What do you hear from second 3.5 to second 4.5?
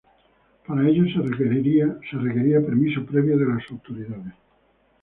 autoridades.